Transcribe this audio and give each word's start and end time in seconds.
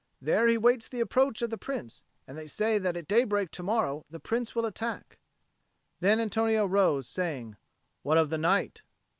There 0.19 0.47
he 0.47 0.57
waits 0.57 0.87
the 0.89 0.99
approach 0.99 1.43
of 1.43 1.51
the 1.51 1.59
Prince; 1.59 2.01
and 2.25 2.35
they 2.35 2.47
say 2.47 2.79
that 2.79 2.97
at 2.97 3.07
daybreak 3.07 3.51
to 3.51 3.61
morrow 3.61 4.03
the 4.09 4.19
Prince 4.19 4.55
will 4.55 4.65
attack." 4.65 5.19
Then 5.99 6.19
Antonio 6.19 6.65
rose, 6.65 7.07
saying, 7.07 7.55
"What 8.01 8.17
of 8.17 8.31
the 8.31 8.39
night?" 8.39 8.81